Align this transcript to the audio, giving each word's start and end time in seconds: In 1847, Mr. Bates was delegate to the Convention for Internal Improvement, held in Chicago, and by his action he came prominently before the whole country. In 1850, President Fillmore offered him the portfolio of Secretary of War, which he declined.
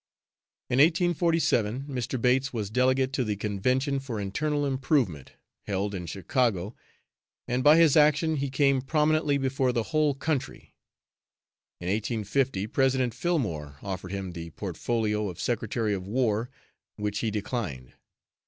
In 0.71 0.79
1847, 0.79 1.83
Mr. 1.83 2.19
Bates 2.19 2.51
was 2.51 2.71
delegate 2.71 3.13
to 3.13 3.23
the 3.23 3.35
Convention 3.35 3.99
for 3.99 4.19
Internal 4.19 4.65
Improvement, 4.65 5.33
held 5.67 5.93
in 5.93 6.07
Chicago, 6.07 6.75
and 7.47 7.63
by 7.63 7.77
his 7.77 7.95
action 7.95 8.37
he 8.37 8.49
came 8.49 8.81
prominently 8.81 9.37
before 9.37 9.71
the 9.71 9.83
whole 9.93 10.15
country. 10.15 10.73
In 11.79 11.87
1850, 11.87 12.65
President 12.65 13.13
Fillmore 13.13 13.77
offered 13.83 14.11
him 14.11 14.31
the 14.31 14.49
portfolio 14.49 15.29
of 15.29 15.39
Secretary 15.39 15.93
of 15.93 16.07
War, 16.07 16.49
which 16.95 17.19
he 17.19 17.29
declined. 17.29 17.93